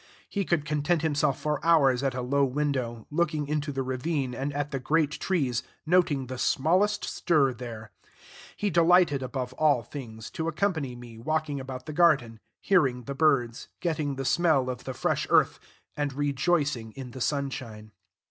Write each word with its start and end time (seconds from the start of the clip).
He 0.27 0.45
could 0.45 0.65
content 0.65 1.03
himself 1.03 1.39
for 1.39 1.63
hours 1.63 2.01
at 2.01 2.15
a 2.15 2.23
low 2.23 2.43
window, 2.43 3.05
looking 3.11 3.47
into 3.47 3.71
the 3.71 3.83
ravine 3.83 4.33
and 4.33 4.51
at 4.51 4.71
the 4.71 4.79
great 4.79 5.11
trees, 5.11 5.61
noting 5.85 6.25
the 6.25 6.39
smallest 6.39 7.03
stir 7.05 7.53
there; 7.53 7.91
he 8.57 8.71
delighted, 8.71 9.21
above 9.21 9.53
all 9.59 9.83
things, 9.83 10.31
to 10.31 10.47
accompany 10.47 10.95
me 10.95 11.19
walking 11.19 11.59
about 11.59 11.85
the 11.85 11.93
garden, 11.93 12.39
hearing 12.61 13.03
the 13.03 13.13
birds, 13.13 13.67
getting 13.79 14.15
the 14.15 14.25
smell 14.25 14.71
of 14.71 14.85
the 14.85 14.95
fresh 14.95 15.27
earth, 15.29 15.59
and 15.95 16.13
rejoicing 16.13 16.93
in 16.93 17.11
the 17.11 17.21
sunshine. 17.21 17.91